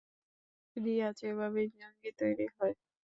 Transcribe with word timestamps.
রিয়াজ, 0.75 1.17
এভাবেই 1.23 1.67
জঙ্গী 1.75 2.11
তৈরী 2.19 2.47
হয়। 2.55 2.75